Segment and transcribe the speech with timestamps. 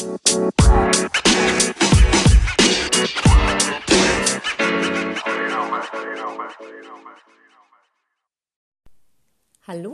[0.00, 0.08] Hallo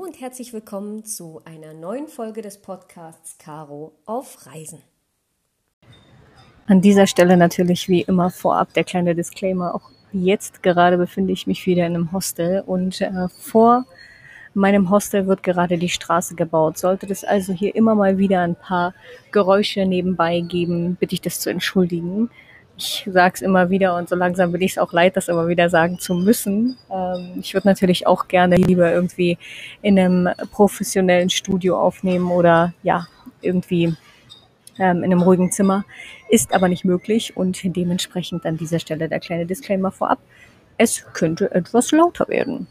[0.05, 4.81] und herzlich willkommen zu einer neuen Folge des Podcasts Caro auf Reisen.
[6.69, 9.75] An dieser Stelle natürlich wie immer vorab der kleine Disclaimer.
[9.75, 13.87] Auch jetzt gerade befinde ich mich wieder in einem Hostel und äh, vor
[14.57, 16.79] meinem Hostel wird gerade die Straße gebaut.
[16.79, 18.95] Sollte es also hier immer mal wieder ein paar
[19.30, 22.30] Geräusche nebenbei geben, bitte ich das zu entschuldigen.
[22.79, 25.49] Ich sage es immer wieder und so langsam bin ich es auch leid, das immer
[25.49, 26.77] wieder sagen zu müssen.
[26.91, 29.39] Ähm, ich würde natürlich auch gerne lieber irgendwie
[29.83, 33.07] in einem professionellen Studio aufnehmen oder ja,
[33.41, 33.95] irgendwie
[34.79, 35.85] ähm, in einem ruhigen Zimmer.
[36.29, 40.19] Ist aber nicht möglich und dementsprechend an dieser Stelle der kleine Disclaimer vorab.
[40.79, 42.66] Es könnte etwas lauter werden.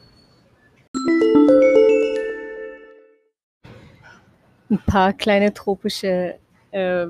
[4.69, 6.35] Ein paar kleine tropische
[6.71, 7.07] äh,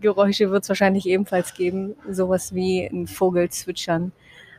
[0.00, 4.12] Geräusche wird es wahrscheinlich ebenfalls geben, sowas wie ein Vogel zwitschern.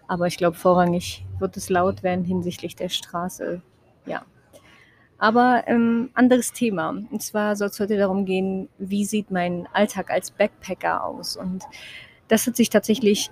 [0.07, 3.61] Aber ich glaube, vorrangig wird es laut werden hinsichtlich der Straße.
[4.05, 4.25] Ja.
[5.17, 6.89] Aber ähm, anderes Thema.
[6.89, 11.37] Und zwar soll es heute darum gehen, wie sieht mein Alltag als Backpacker aus?
[11.37, 11.63] Und
[12.27, 13.29] das hat sich tatsächlich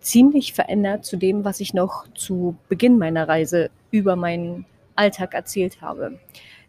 [0.00, 5.80] ziemlich verändert zu dem, was ich noch zu Beginn meiner Reise über meinen Alltag erzählt
[5.82, 6.18] habe.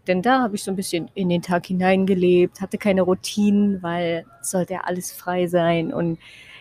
[0.08, 4.26] Denn da habe ich so ein bisschen in den Tag hineingelebt, hatte keine Routinen, weil
[4.42, 6.18] sollte ja alles frei sein und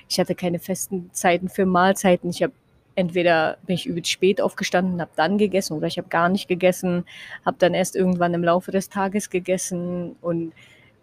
[0.08, 2.30] ich hatte keine festen Zeiten für Mahlzeiten.
[2.30, 2.52] Ich habe
[2.96, 7.04] entweder bin ich übelst spät aufgestanden, habe dann gegessen oder ich habe gar nicht gegessen,
[7.46, 10.52] habe dann erst irgendwann im Laufe des Tages gegessen und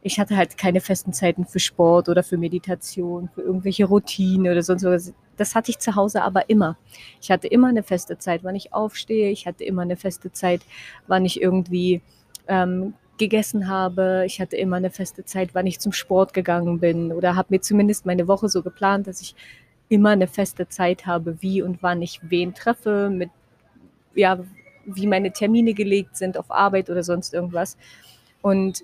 [0.03, 4.61] ich hatte halt keine festen Zeiten für Sport oder für Meditation, für irgendwelche Routinen oder
[4.61, 5.13] sonst was.
[5.37, 6.77] Das hatte ich zu Hause aber immer.
[7.21, 9.29] Ich hatte immer eine feste Zeit, wann ich aufstehe.
[9.31, 10.61] Ich hatte immer eine feste Zeit,
[11.07, 12.01] wann ich irgendwie
[12.47, 14.23] ähm, gegessen habe.
[14.25, 17.61] Ich hatte immer eine feste Zeit, wann ich zum Sport gegangen bin oder habe mir
[17.61, 19.35] zumindest meine Woche so geplant, dass ich
[19.89, 23.29] immer eine feste Zeit habe, wie und wann ich wen treffe, mit
[24.13, 24.39] ja,
[24.85, 27.77] wie meine Termine gelegt sind auf Arbeit oder sonst irgendwas.
[28.41, 28.83] Und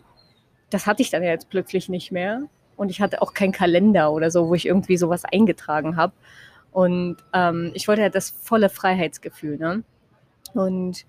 [0.69, 2.43] das hatte ich dann jetzt plötzlich nicht mehr.
[2.75, 6.13] Und ich hatte auch keinen Kalender oder so, wo ich irgendwie sowas eingetragen habe.
[6.71, 9.57] Und ähm, ich wollte halt das volle Freiheitsgefühl.
[9.57, 9.83] Ne?
[10.53, 11.05] Und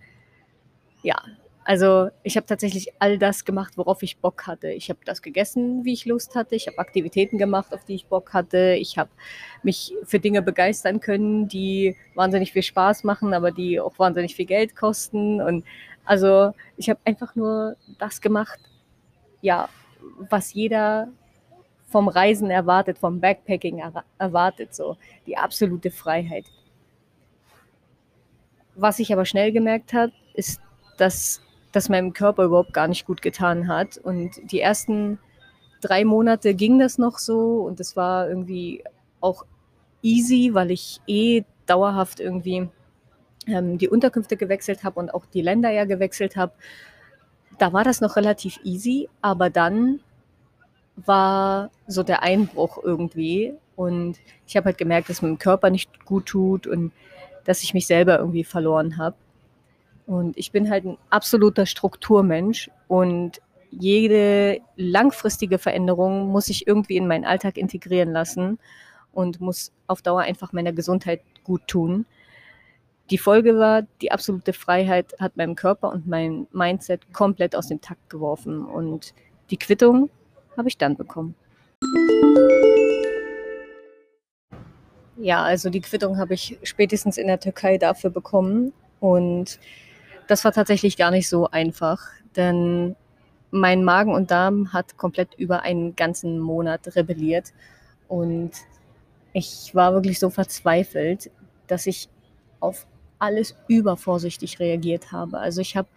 [1.03, 1.17] ja,
[1.65, 4.69] also ich habe tatsächlich all das gemacht, worauf ich Bock hatte.
[4.69, 6.55] Ich habe das gegessen, wie ich Lust hatte.
[6.55, 8.77] Ich habe Aktivitäten gemacht, auf die ich Bock hatte.
[8.79, 9.11] Ich habe
[9.63, 14.45] mich für Dinge begeistern können, die wahnsinnig viel Spaß machen, aber die auch wahnsinnig viel
[14.45, 15.41] Geld kosten.
[15.41, 15.65] Und
[16.05, 18.59] also ich habe einfach nur das gemacht,
[19.41, 19.71] ja,
[20.29, 21.09] was jeder
[21.89, 26.45] vom Reisen erwartet, vom Backpacking er erwartet, so die absolute Freiheit.
[28.75, 30.61] Was ich aber schnell gemerkt habe, ist,
[30.99, 31.41] dass
[31.75, 33.99] das meinem Körper überhaupt gar nicht gut getan hat.
[33.99, 35.19] Und die ersten
[35.81, 38.85] drei Monate ging das noch so und es war irgendwie
[39.21, 39.45] auch
[40.03, 42.69] easy, weil ich eh dauerhaft irgendwie
[43.47, 46.53] ähm, die Unterkünfte gewechselt habe und auch die Länder ja gewechselt habe.
[47.59, 50.01] Da war das noch relativ easy, aber dann
[50.97, 56.27] war so der Einbruch irgendwie und ich habe halt gemerkt, dass meinem Körper nicht gut
[56.27, 56.93] tut und
[57.45, 59.17] dass ich mich selber irgendwie verloren habe.
[60.07, 67.09] Und ich bin halt ein absoluter Strukturmensch und jede langfristige Veränderung muss ich irgendwie in
[67.09, 68.59] meinen Alltag integrieren lassen
[69.13, 72.07] und muss auf Dauer einfach meiner Gesundheit gut tun.
[73.11, 77.81] Die Folge war, die absolute Freiheit hat meinem Körper und mein Mindset komplett aus dem
[77.81, 79.15] Takt geworfen und
[79.51, 80.09] die Quittung
[80.57, 81.35] habe ich dann bekommen.
[85.17, 89.59] Ja, also die Quittung habe ich spätestens in der Türkei dafür bekommen und
[90.27, 92.01] das war tatsächlich gar nicht so einfach,
[92.37, 92.97] denn
[93.51, 97.53] mein Magen und Darm hat komplett über einen ganzen Monat rebelliert
[98.09, 98.51] und
[99.33, 101.31] ich war wirklich so verzweifelt,
[101.67, 102.09] dass ich
[102.61, 102.87] auf
[103.19, 105.39] alles übervorsichtig reagiert habe.
[105.39, 105.89] Also ich habe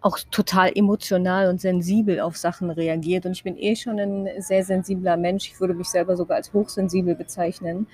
[0.00, 4.64] auch total emotional und sensibel auf Sachen reagiert und ich bin eh schon ein sehr
[4.64, 5.48] sensibler Mensch.
[5.48, 7.86] Ich würde mich selber sogar als hochsensibel bezeichnen,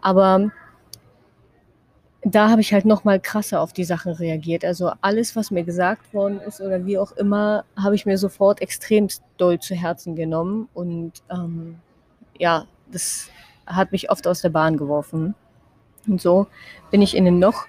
[0.00, 0.50] aber
[2.22, 4.64] da habe ich halt noch mal krasser auf die Sachen reagiert.
[4.64, 8.60] Also alles, was mir gesagt worden ist oder wie auch immer, habe ich mir sofort
[8.60, 9.08] extrem
[9.38, 11.78] doll zu Herzen genommen und ähm,
[12.38, 13.28] ja, das
[13.66, 15.34] hat mich oft aus der Bahn geworfen.
[16.06, 16.46] Und so
[16.90, 17.66] bin ich in ein noch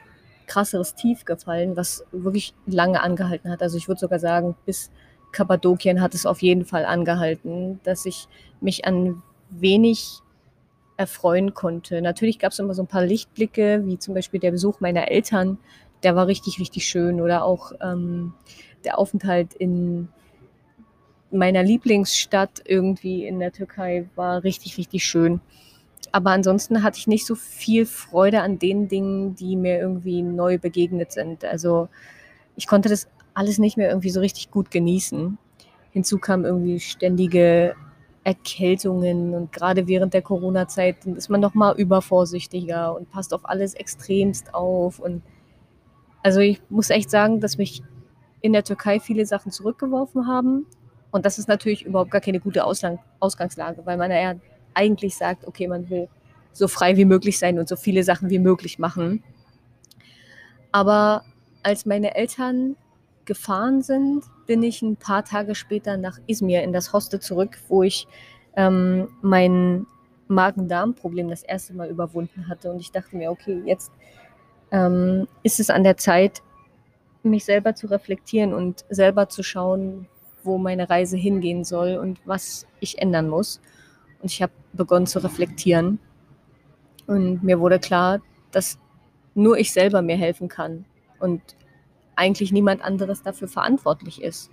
[0.47, 3.61] krasseres Tief gefallen, was wirklich lange angehalten hat.
[3.61, 4.91] Also ich würde sogar sagen, bis
[5.31, 8.27] Kappadokien hat es auf jeden Fall angehalten, dass ich
[8.59, 10.21] mich an wenig
[11.01, 12.01] erfreuen konnte.
[12.01, 15.57] Natürlich gab es immer so ein paar Lichtblicke, wie zum Beispiel der Besuch meiner Eltern,
[16.03, 17.21] der war richtig, richtig schön.
[17.21, 18.33] Oder auch ähm,
[18.83, 20.09] der Aufenthalt in
[21.31, 25.41] meiner Lieblingsstadt irgendwie in der Türkei war richtig, richtig schön.
[26.11, 30.57] Aber ansonsten hatte ich nicht so viel Freude an den Dingen, die mir irgendwie neu
[30.57, 31.45] begegnet sind.
[31.45, 31.87] Also
[32.55, 35.37] ich konnte das alles nicht mehr irgendwie so richtig gut genießen.
[35.91, 37.75] Hinzu kamen irgendwie ständige
[38.23, 43.73] Erkältungen und gerade während der Corona-Zeit ist man noch mal übervorsichtiger und passt auf alles
[43.73, 44.99] extremst auf.
[44.99, 45.23] Und
[46.21, 47.81] also ich muss echt sagen, dass mich
[48.41, 50.67] in der Türkei viele Sachen zurückgeworfen haben.
[51.09, 54.35] Und das ist natürlich überhaupt gar keine gute Auslang Ausgangslage, weil man ja
[54.73, 56.07] eigentlich sagt, okay, man will
[56.53, 59.23] so frei wie möglich sein und so viele Sachen wie möglich machen.
[60.71, 61.23] Aber
[61.63, 62.75] als meine Eltern
[63.25, 67.83] gefahren sind, bin ich ein paar Tage später nach Izmir in das Hostel zurück, wo
[67.83, 68.05] ich
[68.57, 69.87] ähm, mein
[70.27, 72.69] Magen-Darm-Problem das erste Mal überwunden hatte.
[72.69, 73.93] Und ich dachte mir, okay, jetzt
[74.71, 76.41] ähm, ist es an der Zeit,
[77.23, 80.09] mich selber zu reflektieren und selber zu schauen,
[80.43, 83.61] wo meine Reise hingehen soll und was ich ändern muss.
[84.21, 85.97] Und ich habe begonnen zu reflektieren.
[87.07, 88.19] Und mir wurde klar,
[88.51, 88.77] dass
[89.33, 90.83] nur ich selber mir helfen kann
[91.21, 91.41] und
[92.15, 94.51] eigentlich niemand anderes dafür verantwortlich ist.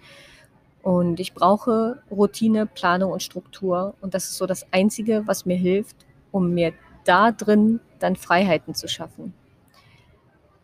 [0.83, 3.95] Und ich brauche Routine, Planung und Struktur.
[4.01, 5.97] Und das ist so das Einzige, was mir hilft,
[6.31, 6.73] um mir
[7.05, 9.35] da drin dann Freiheiten zu schaffen.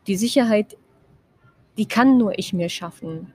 [0.06, 0.76] Die Sicherheit,
[1.76, 3.32] die kann nur ich mir schaffen.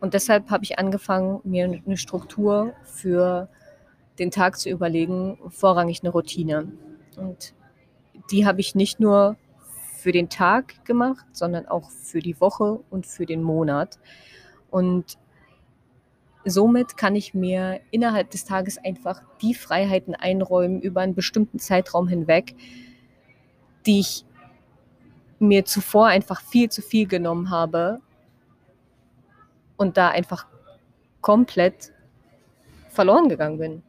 [0.00, 3.48] Und deshalb habe ich angefangen, mir eine Struktur für
[4.18, 6.72] den Tag zu überlegen, vorrangig eine Routine.
[7.16, 7.54] Und
[8.30, 9.36] die habe ich nicht nur
[10.04, 13.98] für den Tag gemacht, sondern auch für die Woche und für den Monat.
[14.70, 15.16] Und
[16.44, 22.06] somit kann ich mir innerhalb des Tages einfach die Freiheiten einräumen über einen bestimmten Zeitraum
[22.06, 22.54] hinweg,
[23.86, 24.26] die ich
[25.38, 28.02] mir zuvor einfach viel zu viel genommen habe
[29.78, 30.46] und da einfach
[31.22, 31.94] komplett
[32.90, 33.82] verloren gegangen bin.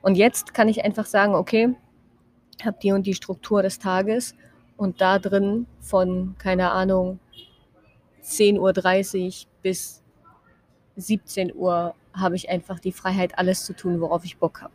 [0.00, 1.76] Und jetzt kann ich einfach sagen, okay,
[2.64, 4.34] habe die und die Struktur des Tages
[4.80, 7.18] und da drin von, keine Ahnung,
[8.24, 10.02] 10.30 Uhr bis
[10.96, 14.72] 17 Uhr habe ich einfach die Freiheit, alles zu tun, worauf ich Bock habe.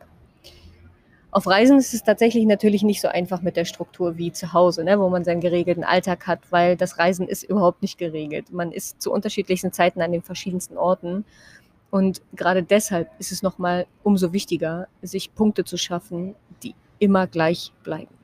[1.32, 4.84] Auf Reisen ist es tatsächlich natürlich nicht so einfach mit der Struktur wie zu Hause,
[4.84, 8.54] ne, wo man seinen geregelten Alltag hat, weil das Reisen ist überhaupt nicht geregelt.
[8.54, 11.26] Man ist zu unterschiedlichsten Zeiten an den verschiedensten Orten.
[11.90, 17.74] Und gerade deshalb ist es nochmal umso wichtiger, sich Punkte zu schaffen, die immer gleich
[17.84, 18.15] bleiben.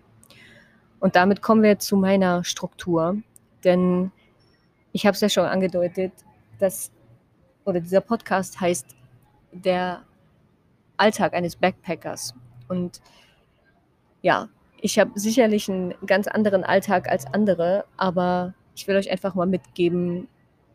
[1.02, 3.18] Und damit kommen wir zu meiner Struktur,
[3.64, 4.12] denn
[4.94, 6.14] ich habe es ja schon angedeutet,
[6.60, 6.92] dass
[7.66, 8.96] oder dieser Podcast heißt
[9.52, 10.04] der
[10.98, 12.36] Alltag eines Backpackers.
[12.68, 13.02] Und
[14.22, 14.50] ja,
[14.80, 19.48] ich habe sicherlich einen ganz anderen Alltag als andere, aber ich will euch einfach mal
[19.48, 20.28] mitgeben,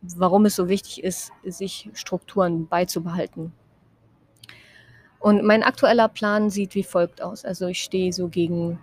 [0.03, 3.53] warum es so wichtig ist, sich Strukturen beizubehalten.
[5.21, 7.45] Und mein aktueller Plan sieht wie folgt aus.
[7.45, 8.81] Also ich stehe so gegen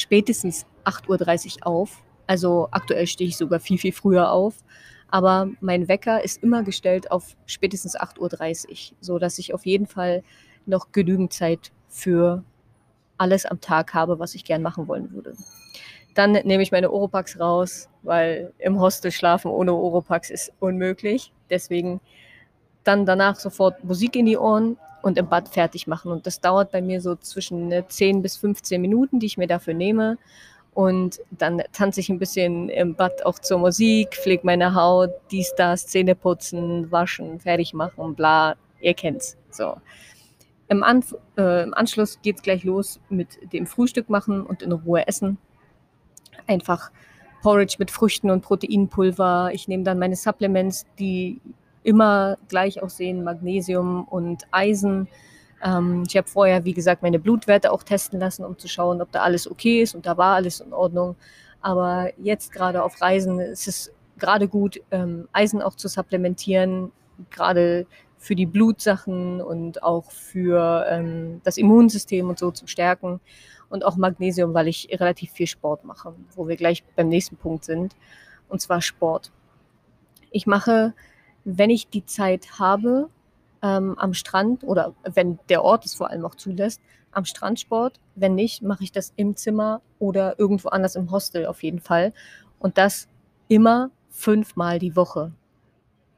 [0.00, 2.02] spätestens 8.30 Uhr auf.
[2.26, 4.54] Also aktuell stehe ich sogar viel, viel früher auf.
[5.08, 10.22] Aber mein Wecker ist immer gestellt auf spätestens 8.30 Uhr, sodass ich auf jeden Fall
[10.66, 12.44] noch genügend Zeit für
[13.18, 15.34] alles am Tag habe, was ich gern machen wollen würde.
[16.14, 21.32] Dann nehme ich meine Oropax raus, weil im Hostel schlafen ohne Oropax ist unmöglich.
[21.50, 22.00] Deswegen
[22.84, 26.12] dann danach sofort Musik in die Ohren und im Bad fertig machen.
[26.12, 29.46] Und das dauert bei mir so zwischen 10 ne, bis 15 Minuten, die ich mir
[29.46, 30.18] dafür nehme.
[30.72, 35.52] Und dann tanze ich ein bisschen im Bad auch zur Musik, pflege meine Haut, dies,
[35.56, 39.36] das, Zähne putzen, waschen, fertig machen, bla, ihr kennt's.
[39.50, 39.74] So.
[40.68, 41.04] Im, An
[41.36, 45.38] äh, Im Anschluss geht es gleich los mit dem Frühstück machen und in Ruhe essen.
[46.46, 46.92] Einfach
[47.42, 49.50] Porridge mit Früchten und Proteinpulver.
[49.52, 51.40] Ich nehme dann meine Supplements, die
[51.82, 55.08] immer gleich aussehen, Magnesium und Eisen.
[55.62, 59.12] Ähm, ich habe vorher, wie gesagt, meine Blutwerte auch testen lassen, um zu schauen, ob
[59.12, 61.16] da alles okay ist und da war alles in Ordnung.
[61.60, 66.92] Aber jetzt gerade auf Reisen ist es gerade gut, ähm, Eisen auch zu supplementieren,
[67.30, 67.86] gerade
[68.18, 73.20] für die Blutsachen und auch für ähm, das Immunsystem und so zu stärken.
[73.70, 77.64] Und auch Magnesium, weil ich relativ viel Sport mache, wo wir gleich beim nächsten Punkt
[77.64, 77.94] sind,
[78.48, 79.30] und zwar Sport.
[80.32, 80.92] Ich mache,
[81.58, 83.08] wenn ich die Zeit habe,
[83.62, 86.80] ähm, am Strand oder wenn der Ort es vor allem auch zulässt,
[87.12, 88.00] am Strand Sport.
[88.14, 92.12] Wenn nicht, mache ich das im Zimmer oder irgendwo anders im Hostel auf jeden Fall.
[92.58, 93.08] Und das
[93.48, 95.32] immer fünfmal die Woche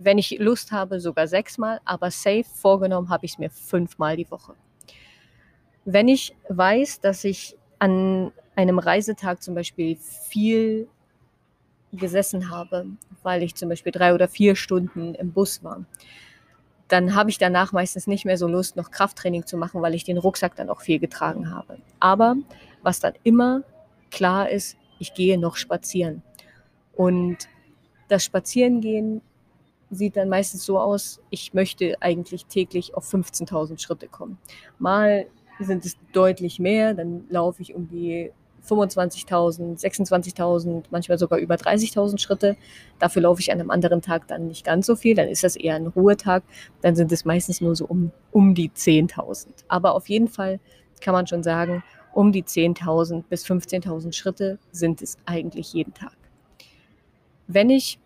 [0.05, 4.31] wenn ich Lust habe, sogar sechsmal, aber safe vorgenommen habe ich es mir fünfmal die
[4.31, 4.55] Woche.
[5.85, 10.89] Wenn ich weiß, dass ich an einem Reisetag zum Beispiel viel
[11.93, 12.87] gesessen habe,
[13.23, 15.85] weil ich zum Beispiel drei oder vier Stunden im Bus war,
[16.89, 20.05] dann habe ich danach meistens nicht mehr so Lust, noch Krafttraining zu machen, weil ich
[20.05, 21.79] den Rucksack dann auch viel getragen habe.
[22.01, 22.37] Aber
[22.83, 23.63] was dann immer
[24.11, 26.23] klar ist, ich gehe noch spazieren.
[26.95, 27.49] Und
[28.09, 29.23] das Spazierengehen
[29.91, 34.39] sieht dann meistens so aus, ich möchte eigentlich täglich auf 15.000 Schritte kommen.
[34.79, 35.27] Mal
[35.61, 38.33] sind es deutlich mehr, dann laufe ich um die
[38.69, 42.57] 25.000, 26.000, manchmal sogar über 30.000 Schritte.
[42.99, 45.57] Dafür laufe ich an einem anderen Tag dann nicht ganz so viel, dann ist das
[45.57, 46.43] eher ein Ruhetag,
[46.81, 49.49] dann sind es meistens nur so um, um die 10.000.
[49.69, 50.61] Aber auf jeden Fall
[51.01, 56.17] kann man schon sagen, um die 10.000 bis 15.000 Schritte sind es eigentlich jeden Tag.
[57.47, 57.99] Wenn ich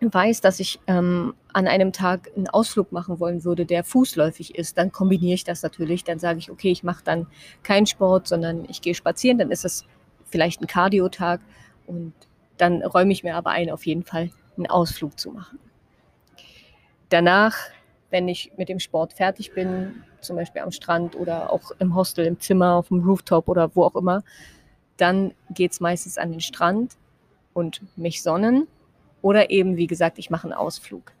[0.00, 4.76] weiß, dass ich ähm, an einem Tag einen Ausflug machen wollen würde, der fußläufig ist,
[4.76, 6.02] dann kombiniere ich das natürlich.
[6.02, 7.28] Dann sage ich, okay, ich mache dann
[7.62, 9.38] keinen Sport, sondern ich gehe spazieren.
[9.38, 9.84] Dann ist es
[10.26, 11.40] vielleicht ein Cardio-Tag
[11.86, 12.12] und
[12.56, 15.60] dann räume ich mir aber ein, auf jeden Fall einen Ausflug zu machen.
[17.08, 17.56] Danach,
[18.10, 22.26] wenn ich mit dem Sport fertig bin, zum Beispiel am Strand oder auch im Hostel,
[22.26, 24.24] im Zimmer, auf dem Rooftop oder wo auch immer,
[24.96, 26.96] dann geht es meistens an den Strand
[27.52, 28.66] und mich sonnen
[29.22, 31.12] oder eben, wie gesagt, ich mache einen Ausflug.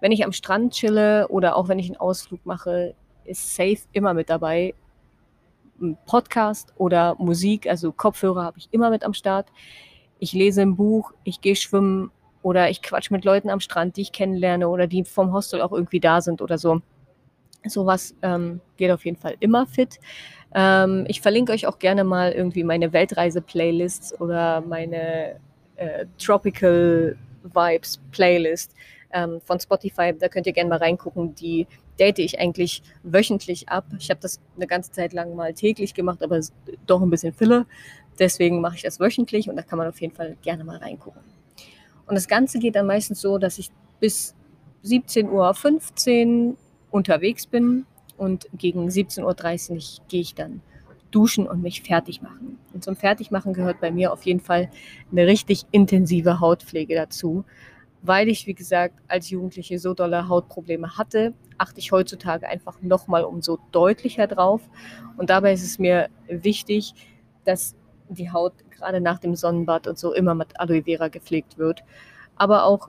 [0.00, 4.14] Wenn ich am Strand chille oder auch wenn ich einen Ausflug mache, ist Safe immer
[4.14, 4.74] mit dabei.
[5.80, 9.48] Ein Podcast oder Musik, also Kopfhörer habe ich immer mit am Start.
[10.18, 12.10] Ich lese ein Buch, ich gehe schwimmen
[12.42, 15.72] oder ich quatsch mit Leuten am Strand, die ich kennenlerne oder die vom Hostel auch
[15.72, 16.80] irgendwie da sind oder so.
[17.66, 19.98] Sowas ähm, geht auf jeden Fall immer fit.
[20.54, 25.40] Ähm, ich verlinke euch auch gerne mal irgendwie meine Weltreise-Playlists oder meine
[25.76, 28.74] äh, Tropical Vibes Playlist
[29.12, 30.14] ähm, von Spotify.
[30.18, 31.34] Da könnt ihr gerne mal reingucken.
[31.34, 31.66] Die
[31.98, 33.86] date ich eigentlich wöchentlich ab.
[33.98, 36.40] Ich habe das eine ganze Zeit lang mal täglich gemacht, aber
[36.86, 37.66] doch ein bisschen Filler.
[38.18, 41.22] Deswegen mache ich das wöchentlich und da kann man auf jeden Fall gerne mal reingucken.
[42.06, 44.34] Und das Ganze geht dann meistens so, dass ich bis
[44.84, 46.56] 17.15 Uhr
[46.90, 47.86] unterwegs bin
[48.16, 50.62] und gegen 17.30 Uhr gehe ich dann
[51.10, 52.58] duschen und mich fertig machen.
[52.74, 54.70] Und zum Fertigmachen gehört bei mir auf jeden Fall
[55.10, 57.44] eine richtig intensive Hautpflege dazu.
[58.02, 63.24] Weil ich, wie gesagt, als Jugendliche so dolle Hautprobleme hatte, achte ich heutzutage einfach nochmal
[63.24, 64.62] umso deutlicher drauf.
[65.16, 66.94] Und dabei ist es mir wichtig,
[67.44, 67.74] dass
[68.08, 71.82] die Haut gerade nach dem Sonnenbad und so immer mit Aloe Vera gepflegt wird.
[72.36, 72.88] Aber auch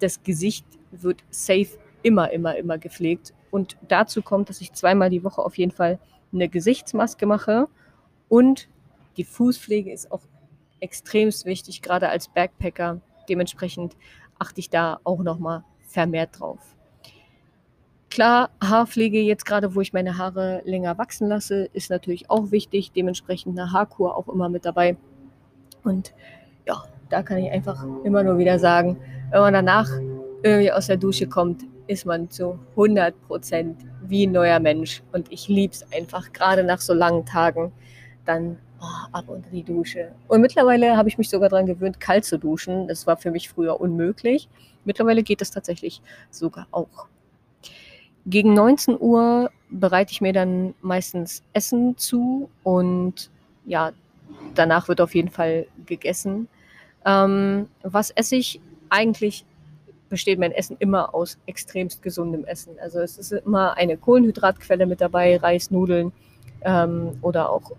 [0.00, 3.32] das Gesicht wird safe immer, immer, immer gepflegt.
[3.50, 5.98] Und dazu kommt, dass ich zweimal die Woche auf jeden Fall
[6.32, 7.68] eine Gesichtsmaske mache
[8.28, 8.68] und
[9.16, 10.22] die Fußpflege ist auch
[10.80, 13.00] extremst wichtig, gerade als Backpacker.
[13.28, 13.96] Dementsprechend
[14.42, 16.58] achte ich da auch nochmal vermehrt drauf.
[18.10, 22.92] Klar, Haarpflege jetzt gerade, wo ich meine Haare länger wachsen lasse, ist natürlich auch wichtig.
[22.92, 24.96] Dementsprechend eine Haarkur auch immer mit dabei.
[25.84, 26.12] Und
[26.66, 28.98] ja, da kann ich einfach immer nur wieder sagen,
[29.30, 29.88] wenn man danach
[30.42, 35.02] irgendwie aus der Dusche kommt, ist man zu 100 Prozent wie ein neuer Mensch.
[35.12, 37.72] Und ich liebe es einfach, gerade nach so langen Tagen,
[38.26, 40.12] dann oh, ab unter die Dusche.
[40.28, 42.88] Und mittlerweile habe ich mich sogar daran gewöhnt, kalt zu duschen.
[42.88, 44.48] Das war für mich früher unmöglich.
[44.84, 47.06] Mittlerweile geht es tatsächlich sogar auch.
[48.26, 53.30] Gegen 19 Uhr bereite ich mir dann meistens Essen zu und
[53.64, 53.92] ja,
[54.54, 56.48] danach wird auf jeden Fall gegessen.
[57.04, 58.60] Ähm, was esse ich?
[58.90, 59.44] Eigentlich
[60.08, 62.78] besteht mein Essen immer aus extremst gesundem Essen.
[62.80, 66.12] Also es ist immer eine Kohlenhydratquelle mit dabei, Reis, Nudeln
[66.60, 67.72] ähm, oder auch,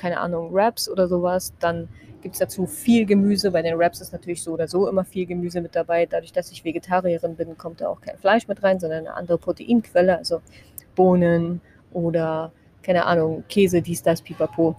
[0.00, 1.52] keine Ahnung, Wraps oder sowas.
[1.60, 1.88] Dann
[2.22, 3.50] gibt es dazu viel Gemüse.
[3.50, 6.06] Bei den Wraps ist natürlich so oder so immer viel Gemüse mit dabei.
[6.06, 9.38] Dadurch, dass ich Vegetarierin bin, kommt da auch kein Fleisch mit rein, sondern eine andere
[9.38, 10.40] Proteinquelle, also
[10.96, 11.60] Bohnen
[11.92, 12.52] oder,
[12.82, 14.74] keine Ahnung, Käse, dies, das, pipapo.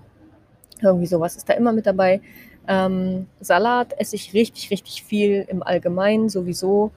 [0.81, 2.21] Irgendwie sowas ist da immer mit dabei.
[2.67, 6.91] Ähm, Salat esse ich richtig, richtig viel im Allgemeinen sowieso.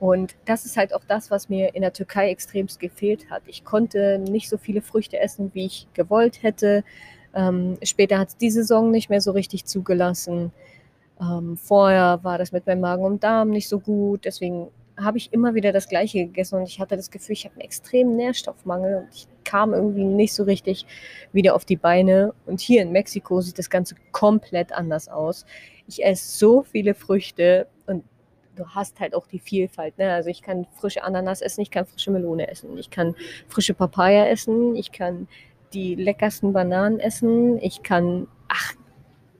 [0.00, 3.42] Und das ist halt auch das, was mir in der Türkei extremst gefehlt hat.
[3.46, 6.84] Ich konnte nicht so viele Früchte essen, wie ich gewollt hätte.
[7.38, 10.50] Ähm, später hat es die Saison nicht mehr so richtig zugelassen.
[11.20, 14.24] Ähm, vorher war das mit meinem Magen und Darm nicht so gut.
[14.24, 17.54] Deswegen habe ich immer wieder das Gleiche gegessen und ich hatte das Gefühl, ich habe
[17.54, 20.84] einen extremen Nährstoffmangel und ich kam irgendwie nicht so richtig
[21.32, 22.34] wieder auf die Beine.
[22.44, 25.46] Und hier in Mexiko sieht das Ganze komplett anders aus.
[25.86, 28.02] Ich esse so viele Früchte und
[28.56, 29.96] du hast halt auch die Vielfalt.
[29.96, 30.12] Ne?
[30.12, 33.14] Also ich kann frische Ananas essen, ich kann frische Melone essen, ich kann
[33.46, 35.28] frische Papaya essen, ich kann
[35.72, 38.74] die leckersten Bananen essen, ich kann, ach,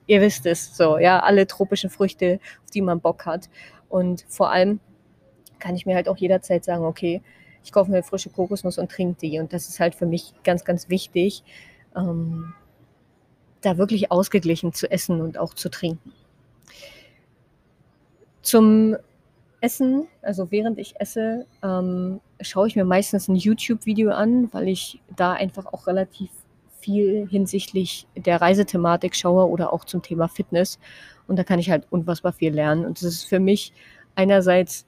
[0.07, 3.49] ihr wisst es, so, ja, alle tropischen Früchte, auf die man Bock hat.
[3.89, 4.79] Und vor allem
[5.59, 7.21] kann ich mir halt auch jederzeit sagen, okay,
[7.63, 9.39] ich kaufe mir frische Kokosnuss und trinke die.
[9.39, 11.43] Und das ist halt für mich ganz, ganz wichtig,
[11.95, 12.53] ähm,
[13.61, 16.13] da wirklich ausgeglichen zu essen und auch zu trinken.
[18.41, 18.95] Zum
[19.61, 25.01] Essen, also während ich esse, ähm, schaue ich mir meistens ein YouTube-Video an, weil ich
[25.15, 26.29] da einfach auch relativ
[26.79, 30.79] viel hinsichtlich der Reisethematik schaue oder auch zum Thema Fitness.
[31.27, 32.85] Und da kann ich halt unfassbar viel lernen.
[32.85, 33.73] Und das ist für mich
[34.15, 34.85] einerseits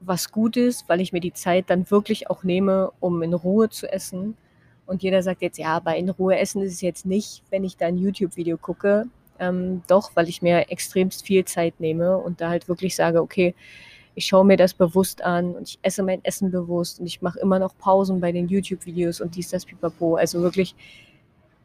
[0.00, 3.90] was Gutes, weil ich mir die Zeit dann wirklich auch nehme, um in Ruhe zu
[3.92, 4.36] essen.
[4.86, 7.76] Und jeder sagt jetzt, ja, aber in Ruhe essen ist es jetzt nicht, wenn ich
[7.76, 9.06] da ein YouTube-Video gucke.
[9.38, 13.54] Ähm, doch, weil ich mir extremst viel Zeit nehme und da halt wirklich sage, okay,
[14.14, 17.38] ich schaue mir das bewusst an und ich esse mein Essen bewusst und ich mache
[17.38, 20.16] immer noch Pausen bei den YouTube-Videos und dies, das, pipapo.
[20.16, 20.74] Also wirklich,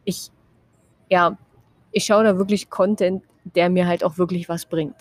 [0.04, 0.32] ich,
[1.10, 1.38] ja,
[1.94, 4.96] ich schaue da wirklich Content, der mir halt auch wirklich was bringt.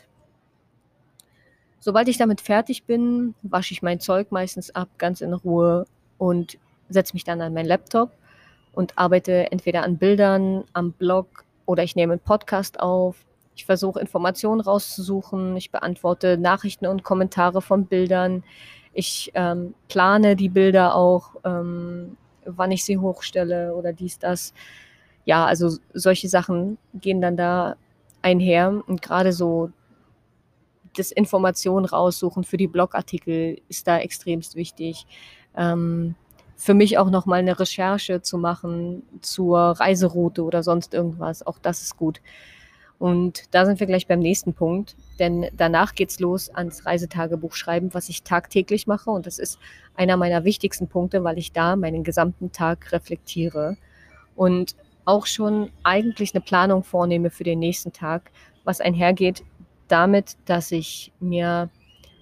[1.80, 5.86] Sobald ich damit fertig bin, wasche ich mein Zeug meistens ab, ganz in Ruhe
[6.18, 6.58] und
[6.88, 8.12] setze mich dann an meinen Laptop
[8.72, 13.24] und arbeite entweder an Bildern, am Blog oder ich nehme einen Podcast auf
[13.60, 15.54] ich versuche Informationen rauszusuchen.
[15.54, 18.42] Ich beantworte Nachrichten und Kommentare von Bildern.
[18.94, 24.54] Ich ähm, plane die Bilder auch, ähm, wann ich sie hochstelle oder dies, das.
[25.26, 27.76] Ja, also solche Sachen gehen dann da
[28.22, 28.82] einher.
[28.86, 29.70] Und gerade so
[30.96, 35.06] das Informationen raussuchen für die Blogartikel ist da extremst wichtig.
[35.54, 36.14] Ähm,
[36.60, 41.46] für mich auch nochmal eine Recherche zu machen zur Reiseroute oder sonst irgendwas.
[41.46, 42.20] Auch das ist gut.
[42.98, 47.94] Und da sind wir gleich beim nächsten Punkt, denn danach geht's los ans Reisetagebuch schreiben,
[47.94, 49.10] was ich tagtäglich mache.
[49.10, 49.58] Und das ist
[49.94, 53.78] einer meiner wichtigsten Punkte, weil ich da meinen gesamten Tag reflektiere
[54.36, 54.76] und
[55.06, 58.30] auch schon eigentlich eine Planung vornehme für den nächsten Tag,
[58.64, 59.44] was einhergeht
[59.88, 61.70] damit, dass ich mir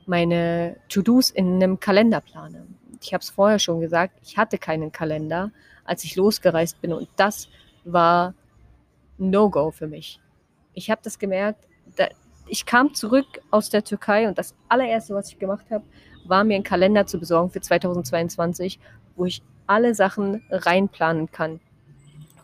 [0.09, 2.67] meine To-Dos in einem Kalender plane.
[3.00, 5.53] Ich habe es vorher schon gesagt, ich hatte keinen Kalender,
[5.85, 7.49] als ich losgereist bin und das
[7.85, 8.35] war
[9.19, 10.21] No-Go für mich
[10.79, 12.07] ich habe das gemerkt, da,
[12.47, 15.85] ich kam zurück aus der Türkei und das allererste, was ich gemacht habe,
[16.25, 18.79] war mir einen Kalender zu besorgen für 2022,
[19.17, 21.61] wo ich alle Sachen reinplanen kann.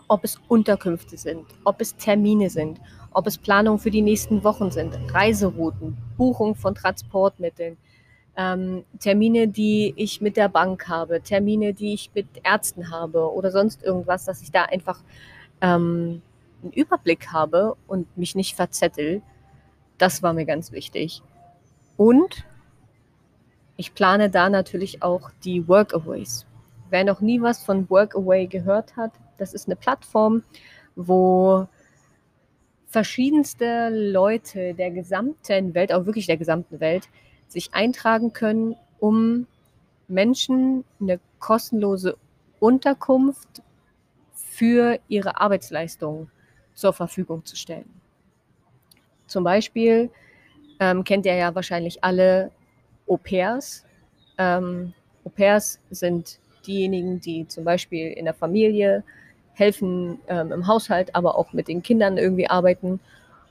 [0.08, 2.80] Ob es Unterkünfte sind, ob es Termine sind,
[3.14, 7.78] ob es Planungen für die nächsten Wochen sind, Reiserouten, Buchung von Transportmitteln,
[8.36, 13.50] ähm, Termine, die ich mit der Bank habe, Termine, die ich mit Ärzten habe oder
[13.50, 15.00] sonst irgendwas, dass ich da einfach
[15.60, 16.20] ähm,
[16.62, 19.22] einen Überblick habe und mich nicht verzettel.
[19.96, 21.22] Das war mir ganz wichtig.
[21.96, 22.44] Und
[23.76, 26.46] ich plane da natürlich auch die Workaways.
[26.90, 30.42] Wer noch nie was von Workaway gehört hat, das ist eine Plattform,
[30.96, 31.68] wo
[32.94, 37.08] verschiedenste Leute der gesamten Welt, auch wirklich der gesamten Welt,
[37.48, 39.48] sich eintragen können, um
[40.06, 42.16] Menschen eine kostenlose
[42.60, 43.62] Unterkunft
[44.32, 46.30] für ihre Arbeitsleistung
[46.74, 47.90] zur Verfügung zu stellen.
[49.26, 50.08] Zum Beispiel
[50.78, 52.52] ähm, kennt ihr ja wahrscheinlich alle
[53.08, 53.84] Au-pairs.
[54.38, 59.02] Ähm, Au-pairs sind diejenigen, die zum Beispiel in der Familie
[59.54, 63.00] helfen, ähm, im Haushalt, aber auch mit den Kindern irgendwie arbeiten.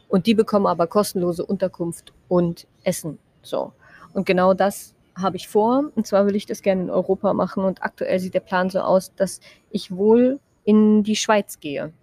[0.08, 3.18] Und die bekommen aber kostenlose Unterkunft und Essen.
[3.42, 3.74] So.
[4.14, 5.92] Und genau das habe ich vor.
[5.96, 7.64] Und zwar will ich das gerne in Europa machen.
[7.64, 9.40] Und aktuell sieht der Plan so aus, dass
[9.72, 11.94] ich wohl in die Schweiz gehe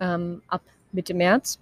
[0.00, 1.60] ähm, ab Mitte März.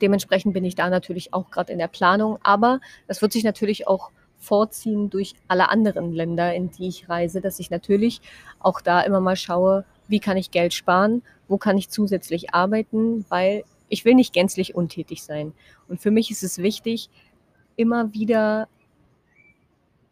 [0.00, 3.86] Dementsprechend bin ich da natürlich auch gerade in der Planung, aber das wird sich natürlich
[3.86, 8.20] auch vorziehen durch alle anderen Länder, in die ich reise, dass ich natürlich
[8.58, 13.24] auch da immer mal schaue, wie kann ich Geld sparen, wo kann ich zusätzlich arbeiten,
[13.30, 15.54] weil ich will nicht gänzlich untätig sein.
[15.88, 17.08] Und für mich ist es wichtig,
[17.76, 18.68] immer wieder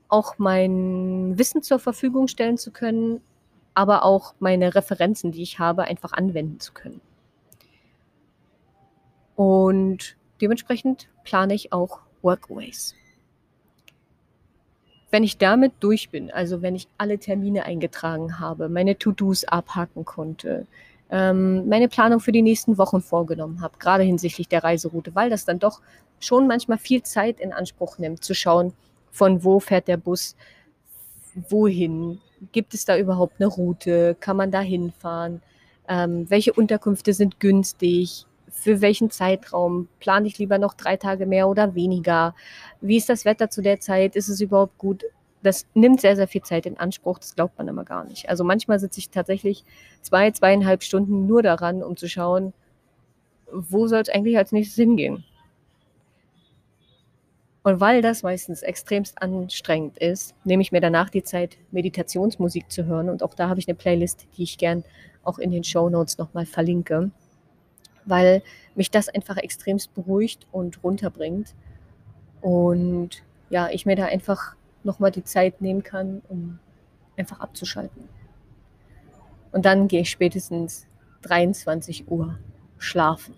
[0.08, 3.20] auch mein Wissen zur Verfügung stellen zu können,
[3.74, 7.02] aber auch meine Referenzen, die ich habe, einfach anwenden zu können.
[9.36, 12.94] Und dementsprechend plane ich auch Workaways.
[15.10, 20.04] Wenn ich damit durch bin, also wenn ich alle Termine eingetragen habe, meine To-Dos abhaken
[20.04, 20.66] konnte,
[21.10, 25.44] ähm, meine Planung für die nächsten Wochen vorgenommen habe, gerade hinsichtlich der Reiseroute, weil das
[25.44, 25.80] dann doch
[26.20, 28.72] schon manchmal viel Zeit in Anspruch nimmt, zu schauen,
[29.10, 30.36] von wo fährt der Bus,
[31.34, 32.20] wohin,
[32.52, 35.42] gibt es da überhaupt eine Route, kann man da hinfahren,
[35.88, 39.88] ähm, welche Unterkünfte sind günstig, für welchen Zeitraum?
[39.98, 42.34] Plane ich lieber noch drei Tage mehr oder weniger?
[42.80, 44.16] Wie ist das Wetter zu der Zeit?
[44.16, 45.04] Ist es überhaupt gut?
[45.42, 47.18] Das nimmt sehr, sehr viel Zeit in Anspruch.
[47.18, 48.28] Das glaubt man immer gar nicht.
[48.28, 49.64] Also manchmal sitze ich tatsächlich
[50.02, 52.52] zwei, zweieinhalb Stunden nur daran, um zu schauen,
[53.50, 55.24] wo soll es eigentlich als nächstes hingehen?
[57.62, 62.86] Und weil das meistens extremst anstrengend ist, nehme ich mir danach die Zeit, Meditationsmusik zu
[62.86, 63.10] hören.
[63.10, 64.82] Und auch da habe ich eine Playlist, die ich gern
[65.22, 67.10] auch in den Show Notes nochmal verlinke
[68.04, 68.42] weil
[68.74, 71.54] mich das einfach extremst beruhigt und runterbringt.
[72.40, 76.58] Und ja, ich mir da einfach nochmal die Zeit nehmen kann, um
[77.16, 78.08] einfach abzuschalten.
[79.52, 80.86] Und dann gehe ich spätestens
[81.22, 82.38] 23 Uhr
[82.78, 83.34] schlafen.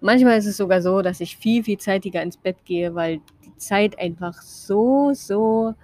[0.00, 3.56] Manchmal ist es sogar so, dass ich viel, viel zeitiger ins Bett gehe, weil die
[3.56, 5.74] Zeit einfach so, so,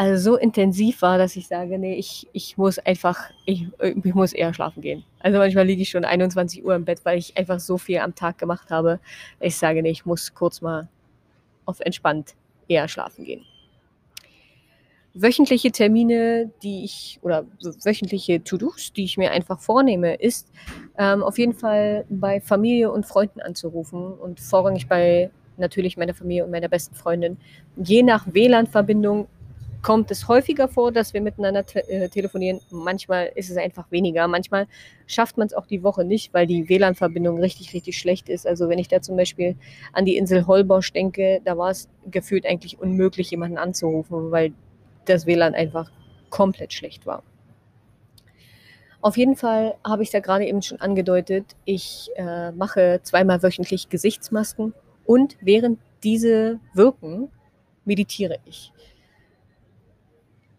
[0.00, 4.32] also so intensiv war, dass ich sage, nee, ich, ich muss einfach, ich, ich muss
[4.32, 5.04] eher schlafen gehen.
[5.18, 8.14] Also manchmal liege ich schon 21 Uhr im Bett, weil ich einfach so viel am
[8.14, 8.98] Tag gemacht habe.
[9.40, 10.88] Ich sage, nee, ich muss kurz mal
[11.66, 12.34] auf entspannt
[12.66, 13.44] eher schlafen gehen
[15.12, 17.44] wöchentliche Termine, die ich oder
[17.82, 20.52] wöchentliche To-Dos, die ich mir einfach vornehme, ist
[20.96, 26.44] ähm, auf jeden Fall bei Familie und Freunden anzurufen und vorrangig bei natürlich meiner Familie
[26.44, 27.38] und meiner besten Freundin.
[27.76, 29.26] Je nach WLAN-Verbindung
[29.82, 32.60] kommt es häufiger vor, dass wir miteinander te äh, telefonieren.
[32.70, 34.28] Manchmal ist es einfach weniger.
[34.28, 34.66] Manchmal
[35.06, 38.46] schafft man es auch die Woche nicht, weil die WLAN-Verbindung richtig, richtig schlecht ist.
[38.46, 39.56] Also wenn ich da zum Beispiel
[39.92, 44.52] an die Insel Holbosch denke, da war es gefühlt eigentlich unmöglich, jemanden anzurufen, weil
[45.06, 45.90] das WLAN einfach
[46.28, 47.22] komplett schlecht war.
[49.02, 53.88] Auf jeden Fall habe ich da gerade eben schon angedeutet, ich äh, mache zweimal wöchentlich
[53.88, 54.74] Gesichtsmasken
[55.06, 57.30] und während diese wirken,
[57.86, 58.72] meditiere ich.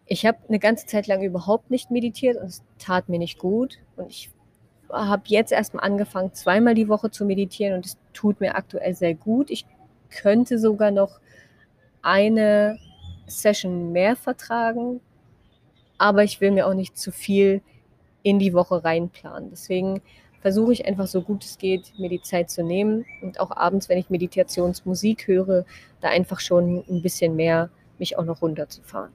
[0.06, 3.78] Ich habe eine ganze Zeit lang überhaupt nicht meditiert und es tat mir nicht gut.
[3.96, 4.30] Und ich
[4.90, 9.14] habe jetzt erstmal angefangen, zweimal die Woche zu meditieren und es tut mir aktuell sehr
[9.14, 9.50] gut.
[9.50, 9.64] Ich
[10.10, 11.20] könnte sogar noch
[12.02, 12.78] eine
[13.26, 15.00] Session mehr vertragen,
[15.98, 17.62] aber ich will mir auch nicht zu viel
[18.22, 19.50] in die Woche reinplanen.
[19.50, 20.02] Deswegen
[20.40, 23.88] versuche ich einfach so gut es geht, mir die Zeit zu nehmen und auch abends,
[23.88, 25.64] wenn ich Meditationsmusik höre,
[26.00, 29.12] da einfach schon ein bisschen mehr mich auch noch runterzufahren.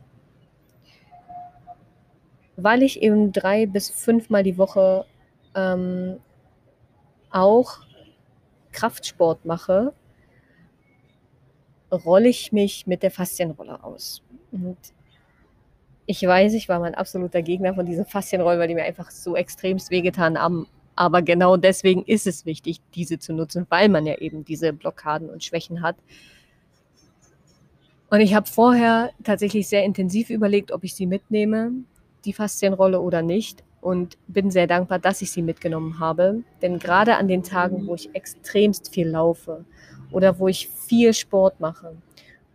[2.57, 5.05] Weil ich eben drei bis fünfmal die Woche
[5.55, 6.17] ähm,
[7.29, 7.79] auch
[8.71, 9.93] Kraftsport mache,
[11.91, 14.21] rolle ich mich mit der Faszienrolle aus.
[14.51, 14.77] Und
[16.05, 19.35] ich weiß, ich war mein absoluter Gegner von diesen Faszienrollen, weil die mir einfach so
[19.35, 20.67] extremst wehgetan haben.
[20.95, 25.29] Aber genau deswegen ist es wichtig, diese zu nutzen, weil man ja eben diese Blockaden
[25.29, 25.95] und Schwächen hat.
[28.09, 31.71] Und ich habe vorher tatsächlich sehr intensiv überlegt, ob ich sie mitnehme,
[32.27, 33.63] die Faszienrolle oder nicht.
[33.81, 36.43] Und bin sehr dankbar, dass ich sie mitgenommen habe.
[36.61, 39.65] Denn gerade an den Tagen, wo ich extremst viel laufe
[40.11, 41.95] oder wo ich viel Sport mache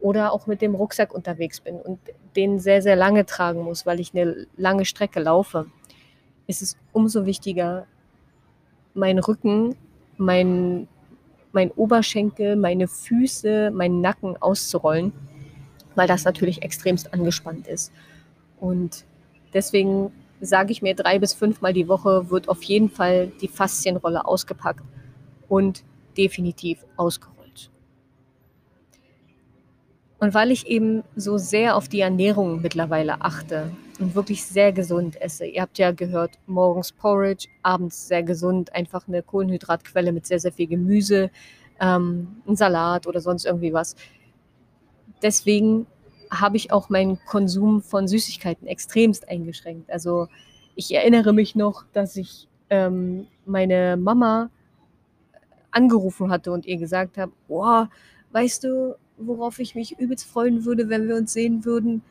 [0.02, 1.98] oder auch mit dem Rucksack unterwegs bin und
[2.36, 5.66] den sehr, sehr lange tragen muss, weil ich eine lange Strecke laufe,
[6.46, 7.86] ist es umso wichtiger,
[8.94, 9.76] mein Rücken,
[10.16, 10.88] mein,
[11.52, 15.12] mein Oberschenkel, meine Füße, meinen Nacken auszurollen,
[15.94, 17.92] weil das natürlich extremst angespannt ist.
[18.58, 19.04] Und
[19.52, 24.26] deswegen sage ich mir, drei bis fünfmal die Woche wird auf jeden Fall die Faszienrolle
[24.26, 24.82] ausgepackt
[25.48, 25.84] und
[26.16, 27.70] definitiv ausgerollt.
[30.18, 35.20] Und weil ich eben so sehr auf die Ernährung mittlerweile achte und wirklich sehr gesund
[35.20, 40.38] esse, ihr habt ja gehört, morgens Porridge, abends sehr gesund, einfach eine Kohlenhydratquelle mit sehr,
[40.38, 41.30] sehr viel Gemüse,
[41.80, 43.96] ähm, ein Salat oder sonst irgendwie was.
[45.22, 45.86] Deswegen
[46.32, 49.90] habe ich auch meinen Konsum von Süßigkeiten extremst eingeschränkt.
[49.90, 50.28] Also
[50.74, 54.50] ich erinnere mich noch, dass ich ähm, meine Mama
[55.70, 57.90] angerufen hatte und ihr gesagt habe, boah,
[58.32, 62.02] weißt du, worauf ich mich übelst freuen würde, wenn wir uns sehen würden,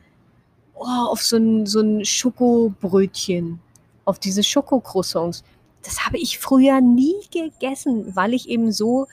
[0.74, 3.60] oh, auf so ein, so ein Schokobrötchen,
[4.04, 5.42] auf diese Schokocroissants.
[5.82, 9.08] Das habe ich früher nie gegessen, weil ich eben so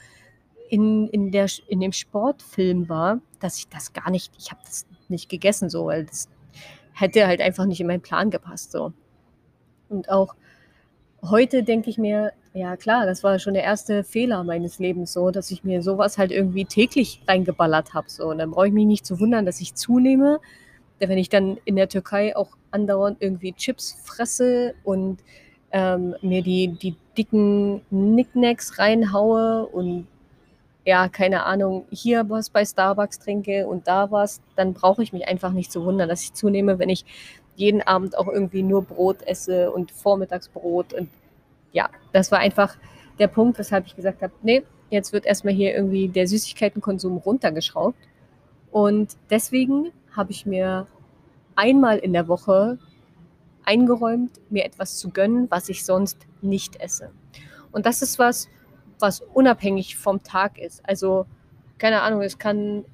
[0.68, 4.86] in, in, der, in dem Sportfilm war, dass ich das gar nicht, ich habe das
[5.10, 6.28] nicht gegessen, so, weil das
[6.92, 8.72] hätte halt einfach nicht in meinen Plan gepasst.
[8.72, 8.92] So.
[9.88, 10.34] Und auch
[11.22, 15.30] heute denke ich mir, ja klar, das war schon der erste Fehler meines Lebens so,
[15.30, 18.10] dass ich mir sowas halt irgendwie täglich reingeballert habe.
[18.10, 18.28] So.
[18.28, 20.40] Und dann brauche ich mich nicht zu wundern, dass ich zunehme.
[21.00, 25.20] Denn wenn ich dann in der Türkei auch andauernd irgendwie Chips fresse und
[25.72, 30.06] ähm, mir die, die dicken Nicknacks reinhaue und
[30.84, 35.28] ja, keine Ahnung, hier was bei Starbucks trinke und da was, dann brauche ich mich
[35.28, 37.04] einfach nicht zu wundern, dass ich zunehme, wenn ich
[37.56, 40.94] jeden Abend auch irgendwie nur Brot esse und Vormittagsbrot.
[40.94, 41.10] Und
[41.72, 42.76] ja, das war einfach
[43.18, 47.98] der Punkt, weshalb ich gesagt habe, nee, jetzt wird erstmal hier irgendwie der Süßigkeitenkonsum runtergeschraubt.
[48.70, 50.86] Und deswegen habe ich mir
[51.54, 52.78] einmal in der Woche
[53.64, 57.10] eingeräumt, mir etwas zu gönnen, was ich sonst nicht esse.
[57.72, 58.48] Und das ist was,
[59.00, 60.82] was unabhängig vom Tag ist.
[60.88, 61.26] Also,
[61.78, 62.84] keine Ahnung, es kann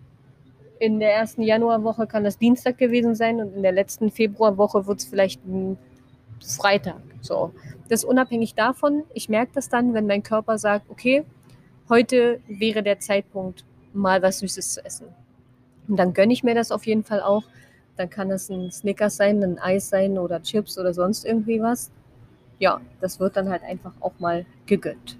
[0.79, 5.01] in der ersten Januarwoche kann das Dienstag gewesen sein und in der letzten Februarwoche wird
[5.01, 5.79] es vielleicht ein
[6.41, 7.01] Freitag.
[7.21, 7.53] So.
[7.89, 9.05] Das ist unabhängig davon.
[9.15, 11.25] Ich merke das dann, wenn mein Körper sagt, okay,
[11.89, 15.07] heute wäre der Zeitpunkt, mal was Süßes zu essen.
[15.89, 17.45] Und dann gönne ich mir das auf jeden Fall auch.
[17.97, 21.91] Dann kann es ein Snickers sein, ein Eis sein oder Chips oder sonst irgendwie was.
[22.59, 25.17] Ja, das wird dann halt einfach auch mal gegönnt.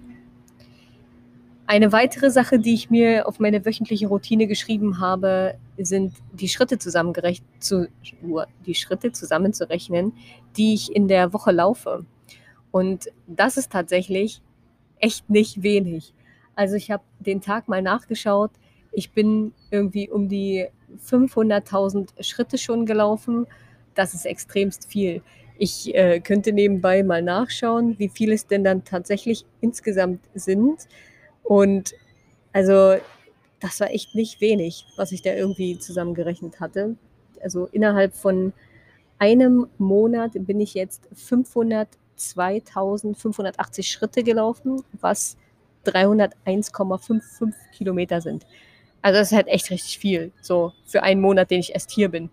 [1.69, 6.77] Eine weitere Sache, die ich mir auf meine wöchentliche Routine geschrieben habe, sind die Schritte,
[6.77, 7.89] zusammengerecht, zu,
[8.65, 10.13] die Schritte zusammenzurechnen,
[10.55, 12.05] die ich in der Woche laufe.
[12.71, 14.41] Und das ist tatsächlich
[14.99, 16.13] echt nicht wenig.
[16.55, 18.51] Also ich habe den Tag mal nachgeschaut.
[18.93, 20.67] Ich bin irgendwie um die
[21.05, 23.45] 500.000 Schritte schon gelaufen.
[23.93, 25.21] Das ist extremst viel.
[25.57, 30.87] Ich äh, könnte nebenbei mal nachschauen, wie viel es denn dann tatsächlich insgesamt sind.
[31.47, 31.95] Und
[32.51, 32.97] also
[33.61, 36.97] das war echt nicht wenig, was ich da irgendwie zusammengerechnet hatte.
[37.41, 38.51] Also innerhalb von
[39.17, 45.37] einem Monat bin ich jetzt 502.580 Schritte gelaufen, was
[45.85, 48.45] 301,55 Kilometer sind.
[49.01, 52.09] Also das ist halt echt richtig viel, so für einen Monat, den ich erst hier
[52.09, 52.29] bin.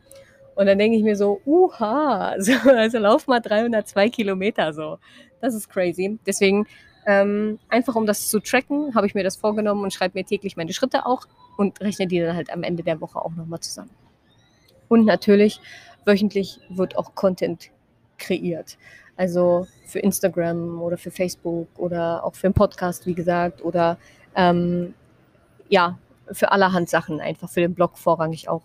[0.56, 4.98] Und dann denke ich mir so, uha, so, also lauf mal 302 Kilometer so.
[5.40, 6.18] Das ist crazy.
[6.26, 6.66] Deswegen
[7.06, 10.56] ähm, einfach um das zu tracken, habe ich mir das vorgenommen und schreibe mir täglich
[10.56, 13.90] meine Schritte auch und rechne die dann halt am Ende der Woche auch nochmal zusammen.
[14.88, 15.60] Und natürlich,
[16.04, 17.70] wöchentlich wird auch Content
[18.18, 18.78] kreiert.
[19.16, 23.98] Also für Instagram oder für Facebook oder auch für einen Podcast, wie gesagt, oder
[24.34, 24.94] ähm,
[25.68, 25.98] ja,
[26.32, 28.62] für allerhand Sachen, einfach für den Blog vorrangig auch.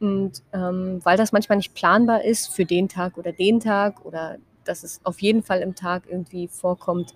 [0.00, 4.38] Und ähm, weil das manchmal nicht planbar ist für den Tag oder den Tag oder
[4.64, 7.14] dass es auf jeden Fall im Tag irgendwie vorkommt,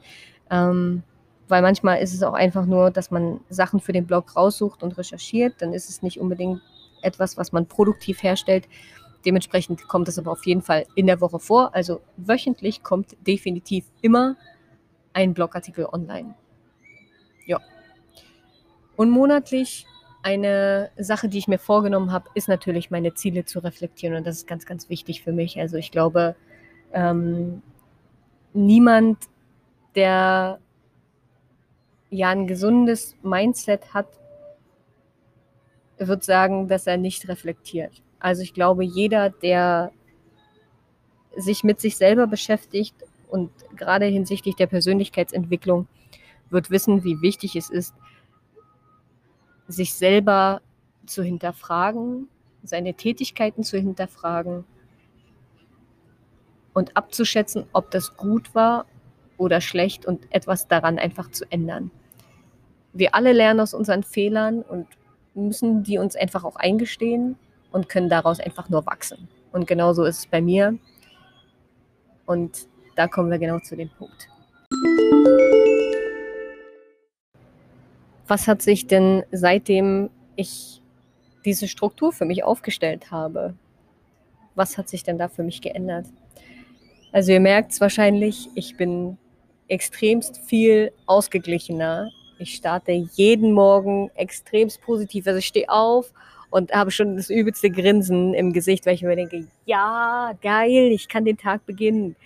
[0.52, 1.02] ähm,
[1.48, 4.96] weil manchmal ist es auch einfach nur, dass man Sachen für den Blog raussucht und
[4.96, 5.54] recherchiert.
[5.58, 6.60] Dann ist es nicht unbedingt
[7.02, 8.68] etwas, was man produktiv herstellt.
[9.24, 11.74] Dementsprechend kommt es aber auf jeden Fall in der Woche vor.
[11.74, 14.36] Also wöchentlich kommt definitiv immer
[15.14, 16.34] ein Blogartikel online.
[17.46, 17.60] Ja.
[18.96, 19.86] Und monatlich
[20.22, 24.16] eine Sache, die ich mir vorgenommen habe, ist natürlich meine Ziele zu reflektieren.
[24.16, 25.58] Und das ist ganz, ganz wichtig für mich.
[25.58, 26.36] Also ich glaube,
[26.92, 27.62] ähm,
[28.52, 29.18] niemand
[29.94, 30.59] der
[32.11, 34.07] ja ein gesundes Mindset hat,
[35.98, 38.02] wird sagen, dass er nicht reflektiert.
[38.18, 39.92] Also ich glaube, jeder, der
[41.37, 42.94] sich mit sich selber beschäftigt
[43.28, 45.88] und gerade hinsichtlich der Persönlichkeitsentwicklung,
[46.50, 47.94] wird wissen, wie wichtig es ist,
[49.66, 50.61] sich selber
[51.07, 52.28] zu hinterfragen,
[52.62, 54.64] seine Tätigkeiten zu hinterfragen
[56.74, 58.87] und abzuschätzen, ob das gut war
[59.37, 61.90] oder schlecht und etwas daran einfach zu ändern.
[62.92, 64.87] Wir alle lernen aus unseren Fehlern und
[65.35, 67.37] müssen die uns einfach auch eingestehen
[67.71, 69.29] und können daraus einfach nur wachsen.
[69.53, 70.79] Und genauso ist es bei mir.
[72.27, 74.29] Und da kommen wir genau zu dem Punkt.
[78.27, 80.83] Was hat sich denn seitdem ich
[81.45, 83.55] diese Struktur für mich aufgestellt habe,
[84.55, 86.07] was hat sich denn da für mich geändert?
[87.11, 89.18] Also ihr merkt es wahrscheinlich, ich bin
[89.68, 92.11] extremst viel ausgeglichener.
[92.38, 95.27] Ich starte jeden Morgen extremst positiv.
[95.27, 96.12] Also ich stehe auf
[96.51, 101.09] und habe schon das übelste Grinsen im Gesicht, weil ich mir denke, ja, geil, ich
[101.09, 102.16] kann den Tag beginnen.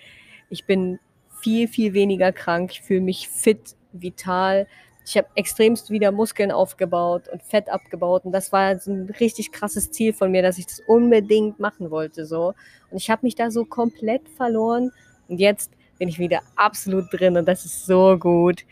[0.49, 0.99] Ich bin
[1.41, 2.71] viel, viel weniger krank.
[2.71, 4.67] Ich fühle mich fit, vital.
[5.05, 8.25] Ich habe extremst wieder Muskeln aufgebaut und Fett abgebaut.
[8.25, 11.89] Und das war so ein richtig krasses Ziel von mir, dass ich das unbedingt machen
[11.91, 12.25] wollte.
[12.25, 12.53] So.
[12.91, 14.91] Und ich habe mich da so komplett verloren.
[15.29, 18.63] Und jetzt bin ich wieder absolut drin und das ist so gut.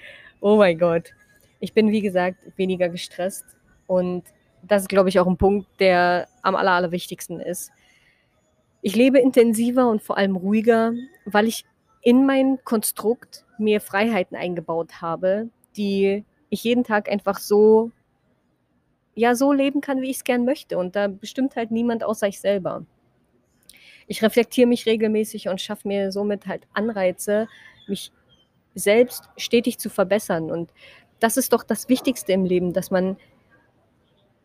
[0.42, 1.12] Oh mein Gott.
[1.60, 3.46] Ich bin, wie gesagt, weniger gestresst
[3.88, 4.24] und
[4.62, 7.72] das ist, glaube ich, auch ein Punkt, der am aller, allerwichtigsten ist.
[8.82, 10.94] Ich lebe intensiver und vor allem ruhiger,
[11.26, 11.66] weil ich
[12.02, 17.92] in mein Konstrukt mir Freiheiten eingebaut habe, die ich jeden Tag einfach so,
[19.16, 20.78] ja, so leben kann, wie ich es gern möchte.
[20.78, 22.86] Und da bestimmt halt niemand außer ich selber
[24.08, 27.48] ich reflektiere mich regelmäßig und schaffe mir somit halt Anreize,
[27.88, 28.12] mich
[28.76, 30.52] selbst stetig zu verbessern.
[30.52, 30.72] Und
[31.20, 33.18] das ist doch das Wichtigste im Leben, dass man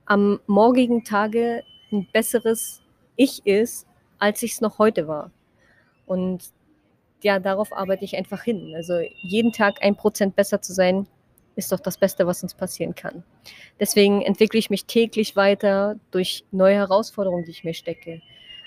[0.06, 2.82] am morgigen Tage ein besseres
[3.16, 3.86] Ich ist,
[4.18, 5.30] als ich es noch heute war.
[6.06, 6.52] Und
[7.22, 8.72] ja, darauf arbeite ich einfach hin.
[8.74, 11.06] Also jeden Tag ein Prozent besser zu sein,
[11.56, 13.22] ist doch das Beste, was uns passieren kann.
[13.78, 18.22] Deswegen entwickle ich mich täglich weiter durch neue Herausforderungen, die ich mir stecke.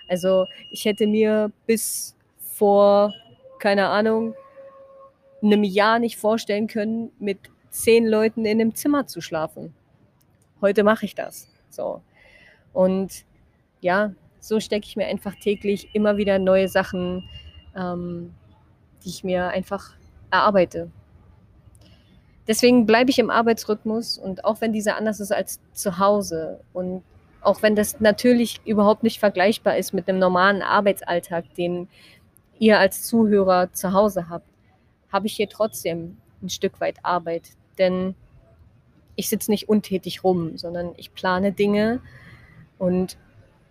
[0.08, 3.14] Also ich hätte mir bis vor,
[3.60, 4.36] keine Ahnung,
[5.42, 7.40] einem Jahr nicht vorstellen können, mit
[7.70, 9.74] zehn Leuten in einem Zimmer zu schlafen.
[10.62, 11.50] Heute mache ich das.
[11.70, 12.02] So.
[12.72, 13.26] Und
[13.82, 17.28] ja, so stecke ich mir einfach täglich immer wieder neue Sachen,
[17.76, 18.34] ähm,
[19.04, 19.96] die ich mir einfach
[20.32, 20.90] erarbeite.
[22.48, 27.04] deswegen bleibe ich im Arbeitsrhythmus und auch wenn dieser anders ist als zu Hause und
[27.44, 31.88] auch wenn das natürlich überhaupt nicht vergleichbar ist mit einem normalen Arbeitsalltag, den
[32.60, 34.48] ihr als Zuhörer zu Hause habt,
[35.12, 37.50] habe ich hier trotzdem ein Stück weit Arbeit.
[37.78, 38.16] Denn
[39.16, 42.02] ich sitze nicht untätig rum, sondern ich plane Dinge
[42.78, 43.18] und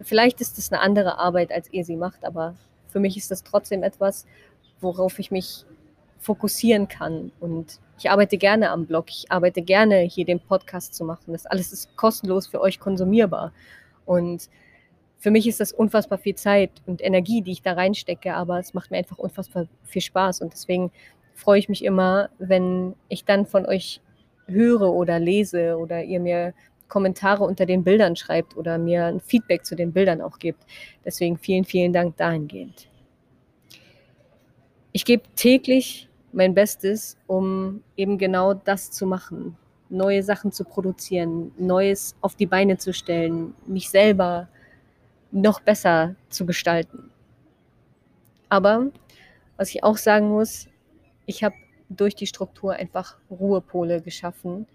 [0.01, 2.55] vielleicht ist es eine andere Arbeit, als ihr sie macht, aber
[2.89, 4.27] für mich ist das trotzdem etwas,
[4.81, 5.65] worauf ich mich
[6.23, 7.33] fokussieren kann.
[7.41, 11.33] Und ich arbeite gerne am Blog, ich arbeite gerne hier den Podcast zu machen.
[11.33, 13.53] Das alles ist kostenlos für euch konsumierbar.
[14.07, 14.49] Und
[15.19, 18.73] für mich ist das unfassbar viel Zeit und Energie, die ich da reinstecke, aber es
[18.73, 20.41] macht mir einfach unfassbar viel Spaß.
[20.41, 20.91] Und deswegen
[21.35, 24.01] freue ich mich immer, wenn ich dann von euch
[24.47, 26.55] höre oder lese oder ihr mir
[26.89, 30.63] Kommentare unter den Bildern schreibt oder mir ein Feedback zu den Bildern auch gibt.
[31.05, 32.89] Deswegen vielen, vielen Dank dahingehend.
[34.93, 39.57] Ich gebe täglich mein Bestes, um eben genau das zu machen,
[39.89, 44.49] neue Sachen zu produzieren, Neues auf die Beine zu stellen, mich selber
[45.31, 47.11] noch besser zu gestalten.
[48.49, 48.91] Aber
[49.57, 50.69] was ich auch sagen muss,
[51.27, 51.55] ich habe
[51.89, 54.67] durch die Struktur einfach Ruhepole geschaffen,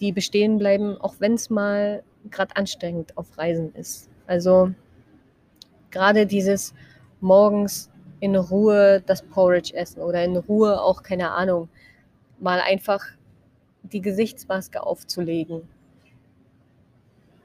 [0.00, 4.08] die bestehen bleiben, auch wenn es mal gerade anstrengend auf Reisen ist.
[4.26, 4.72] Also
[5.90, 6.74] gerade dieses
[7.20, 7.91] morgens
[8.22, 11.68] in Ruhe das Porridge essen oder in Ruhe auch, keine Ahnung,
[12.38, 13.04] mal einfach
[13.82, 15.62] die Gesichtsmaske aufzulegen,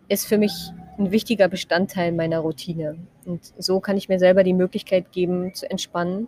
[0.08, 0.54] ist für mich
[1.00, 2.96] ein wichtiger Bestandteil meiner Routine.
[3.26, 6.28] Und so kann ich mir selber die Möglichkeit geben, zu entspannen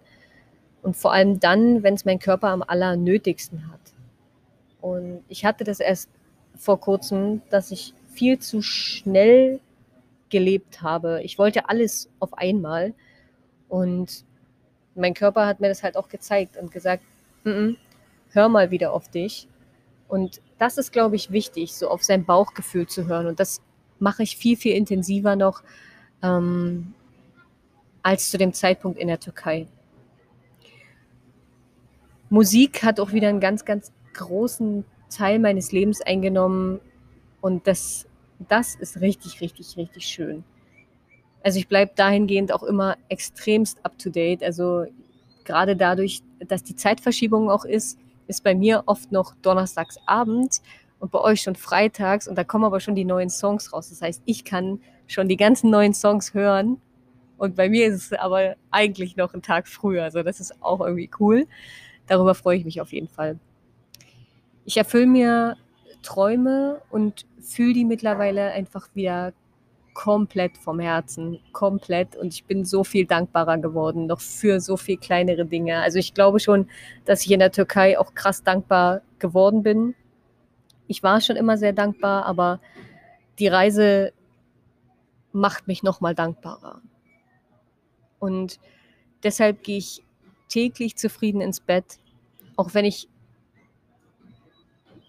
[0.81, 3.79] und vor allem dann, wenn es mein Körper am allernötigsten hat.
[4.81, 6.09] Und ich hatte das erst
[6.55, 9.59] vor kurzem, dass ich viel zu schnell
[10.29, 11.21] gelebt habe.
[11.21, 12.95] Ich wollte alles auf einmal.
[13.67, 14.25] Und
[14.99, 17.03] mein Körper hat mir das halt auch gezeigt und gesagt,
[17.45, 17.77] N -n,
[18.31, 19.47] hör mal wieder auf dich.
[20.07, 23.27] Und das ist, glaube ich, wichtig, so auf sein Bauchgefühl zu hören.
[23.27, 23.61] Und das
[23.99, 25.63] mache ich viel, viel intensiver noch
[26.21, 26.93] ähm,
[28.03, 29.67] als zu dem Zeitpunkt in der Türkei.
[32.29, 36.79] Musik hat auch wieder einen ganz, ganz großen Teil meines Lebens eingenommen
[37.41, 38.07] und das,
[38.47, 40.43] das ist richtig, richtig, richtig schön.
[41.43, 44.43] Also ich bleibe dahingehend auch immer extremst up-to-date.
[44.43, 44.85] Also
[45.45, 47.97] gerade dadurch, dass die Zeitverschiebung auch ist,
[48.27, 50.61] ist bei mir oft noch donnerstags abends
[50.99, 53.89] und bei euch schon freitags und da kommen aber schon die neuen Songs raus.
[53.89, 56.79] Das heißt, ich kann schon die ganzen neuen Songs hören
[57.37, 60.03] und bei mir ist es aber eigentlich noch ein Tag früher.
[60.03, 61.47] Also das ist auch irgendwie cool.
[62.05, 63.39] Darüber freue ich mich auf jeden Fall.
[64.65, 65.57] Ich erfülle mir
[66.03, 69.33] Träume und fühle die mittlerweile einfach wieder
[69.99, 72.15] komplett vom Herzen, komplett.
[72.15, 75.81] Und ich bin so viel dankbarer geworden, noch für so viel kleinere Dinge.
[75.81, 76.69] Also ich glaube schon,
[77.03, 79.95] dass ich in der Türkei auch krass dankbar geworden bin.
[80.87, 82.61] Ich war schon immer sehr dankbar, aber
[83.39, 84.13] die Reise
[85.33, 86.81] macht mich noch mal dankbarer.
[88.19, 88.57] Und
[89.21, 90.01] deshalb gehe ich
[90.47, 91.99] täglich zufrieden ins Bett,
[92.55, 93.09] auch wenn ich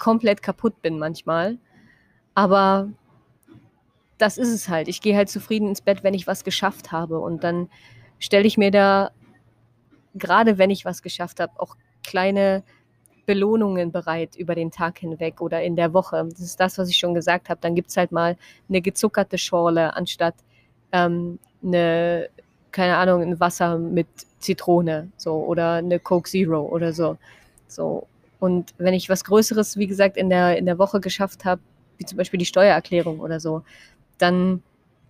[0.01, 1.59] komplett kaputt bin manchmal.
[2.35, 2.91] Aber
[4.21, 4.89] das ist es halt.
[4.89, 7.19] Ich gehe halt zufrieden ins Bett, wenn ich was geschafft habe.
[7.19, 7.69] Und dann
[8.19, 9.11] stelle ich mir da,
[10.15, 12.63] gerade wenn ich was geschafft habe, auch kleine
[13.27, 16.27] Belohnungen bereit über den Tag hinweg oder in der Woche.
[16.31, 17.61] Das ist das, was ich schon gesagt habe.
[17.61, 18.37] Dann gibt es halt mal
[18.69, 20.35] eine gezuckerte Schorle anstatt
[20.93, 22.29] ähm, eine,
[22.73, 27.19] keine Ahnung, ein Wasser mit Zitrone so oder eine Coke Zero oder so.
[27.69, 28.07] So.
[28.39, 31.61] Und wenn ich was Größeres, wie gesagt, in der, in der Woche geschafft habe,
[31.99, 33.63] wie zum Beispiel die Steuererklärung oder so,
[34.23, 34.63] dann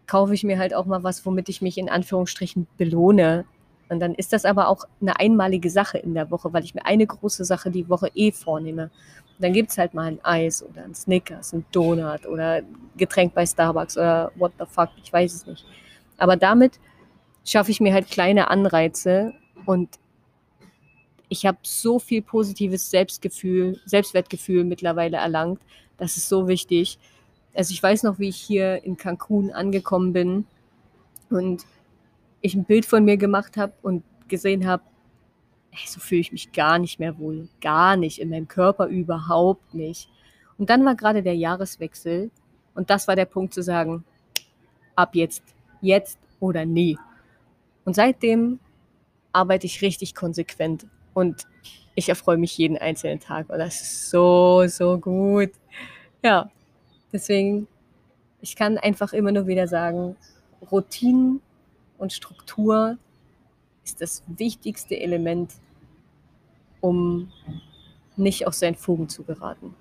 [0.06, 3.44] kaufe ich mir halt auch mal was, womit ich mich in Anführungsstrichen belohne.
[3.88, 6.84] Und dann ist das aber auch eine einmalige Sache in der Woche, weil ich mir
[6.84, 8.84] eine große Sache die Woche eh vornehme.
[8.84, 12.62] Und dann gibt es halt mal ein Eis oder ein Snickers, ein Donut oder
[12.96, 15.64] Getränk bei Starbucks oder what the fuck, ich weiß es nicht.
[16.18, 16.78] Aber damit
[17.44, 19.32] schaffe ich mir halt kleine Anreize
[19.66, 19.88] und
[21.28, 25.60] ich habe so viel positives Selbstgefühl, Selbstwertgefühl mittlerweile erlangt.
[25.96, 26.98] Das ist so wichtig.
[27.54, 30.46] Also ich weiß noch, wie ich hier in Cancun angekommen bin
[31.30, 31.66] und
[32.40, 34.82] ich ein Bild von mir gemacht habe und gesehen habe,
[35.86, 37.48] so fühle ich mich gar nicht mehr wohl.
[37.60, 38.18] Gar nicht.
[38.18, 40.08] In meinem Körper überhaupt nicht.
[40.58, 42.30] Und dann war gerade der Jahreswechsel
[42.74, 44.04] und das war der Punkt zu sagen,
[44.94, 45.42] ab jetzt,
[45.80, 46.98] jetzt oder nie.
[47.84, 48.60] Und seitdem
[49.32, 51.46] arbeite ich richtig konsequent und
[51.94, 55.50] ich erfreue mich jeden einzelnen Tag und das ist so, so gut.
[56.22, 56.50] Ja,
[57.12, 57.66] deswegen,
[58.40, 60.16] ich kann einfach immer nur wieder sagen,
[60.70, 61.40] Routinen
[61.98, 62.98] und Struktur
[63.84, 65.54] ist das wichtigste Element,
[66.80, 67.30] um
[68.16, 69.74] nicht aus seinen Fugen zu geraten.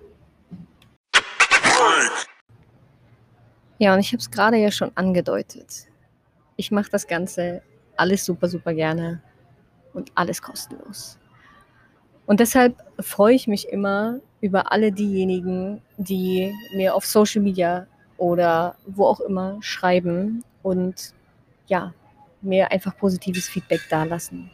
[3.77, 5.87] Ja, und ich habe es gerade ja schon angedeutet.
[6.57, 7.61] Ich mache das Ganze
[7.95, 9.21] alles super, super gerne
[9.93, 11.17] und alles kostenlos.
[12.25, 17.87] Und deshalb freue ich mich immer über alle diejenigen, die mir auf Social Media
[18.17, 21.13] oder wo auch immer schreiben und
[21.67, 21.93] ja,
[22.41, 24.49] mir einfach positives Feedback dalassen.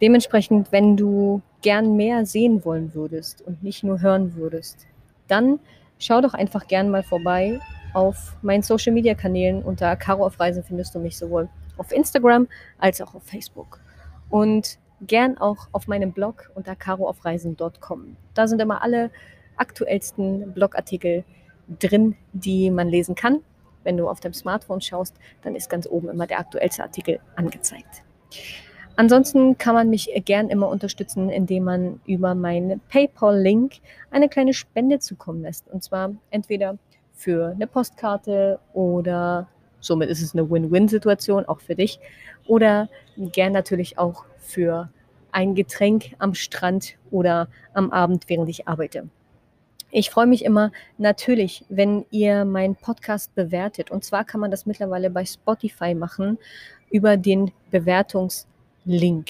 [0.00, 4.86] Dementsprechend, wenn du gern mehr sehen wollen würdest und nicht nur hören würdest,
[5.26, 5.58] dann
[5.98, 7.60] schau doch einfach gern mal vorbei
[7.94, 9.62] auf meinen Social Media Kanälen.
[9.62, 12.46] Unter Caro auf Reisen findest du mich sowohl auf Instagram
[12.78, 13.80] als auch auf Facebook.
[14.28, 18.16] Und gern auch auf meinem Blog unter caroaufreisen.com.
[18.34, 19.10] Da sind immer alle
[19.56, 21.24] aktuellsten Blogartikel
[21.80, 23.40] drin, die man lesen kann.
[23.84, 28.02] Wenn du auf deinem Smartphone schaust, dann ist ganz oben immer der aktuellste Artikel angezeigt.
[28.96, 33.74] Ansonsten kann man mich gern immer unterstützen, indem man über meinen PayPal-Link
[34.10, 35.68] eine kleine Spende zukommen lässt.
[35.68, 36.78] Und zwar entweder
[37.12, 39.48] für eine Postkarte oder
[39.80, 42.00] somit ist es eine Win-Win-Situation auch für dich
[42.46, 44.90] oder gern natürlich auch für
[45.32, 49.08] ein Getränk am Strand oder am Abend, während ich arbeite.
[49.90, 53.90] Ich freue mich immer natürlich, wenn ihr meinen Podcast bewertet.
[53.90, 56.38] Und zwar kann man das mittlerweile bei Spotify machen
[56.90, 59.28] über den Bewertungslink.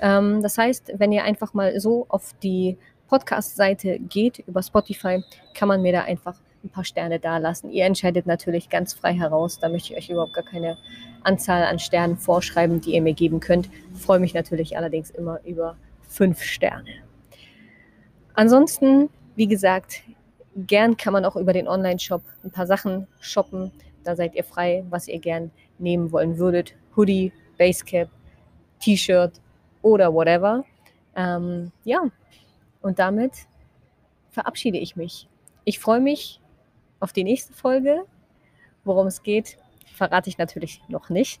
[0.00, 2.76] Ähm, das heißt, wenn ihr einfach mal so auf die
[3.08, 5.22] Podcast-Seite geht über Spotify,
[5.54, 7.70] kann man mir da einfach ein paar Sterne dalassen.
[7.70, 9.58] Ihr entscheidet natürlich ganz frei heraus.
[9.58, 10.76] Da möchte ich euch überhaupt gar keine
[11.22, 13.68] Anzahl an Sternen vorschreiben, die ihr mir geben könnt.
[13.94, 15.76] freue mich natürlich allerdings immer über
[16.08, 16.90] fünf Sterne.
[18.34, 20.02] Ansonsten, wie gesagt,
[20.56, 23.72] gern kann man auch über den Online-Shop ein paar Sachen shoppen.
[24.04, 26.74] Da seid ihr frei, was ihr gern nehmen wollen würdet.
[26.96, 28.08] Hoodie, Basecap,
[28.80, 29.32] T-Shirt
[29.82, 30.64] oder whatever.
[31.14, 32.02] Ähm, ja,
[32.80, 33.32] und damit
[34.30, 35.28] verabschiede ich mich.
[35.64, 36.40] Ich freue mich
[37.02, 38.04] auf die nächste Folge.
[38.84, 39.58] Worum es geht,
[39.94, 41.40] verrate ich natürlich noch nicht.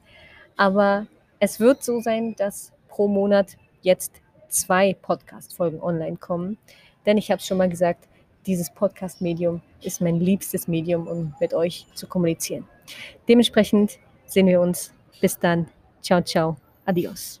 [0.56, 1.06] Aber
[1.38, 6.58] es wird so sein, dass pro Monat jetzt zwei Podcast-Folgen online kommen.
[7.06, 8.08] Denn ich habe es schon mal gesagt,
[8.46, 12.68] dieses Podcast-Medium ist mein liebstes Medium, um mit euch zu kommunizieren.
[13.28, 14.92] Dementsprechend sehen wir uns.
[15.20, 15.68] Bis dann.
[16.00, 16.56] Ciao, ciao.
[16.84, 17.40] Adios.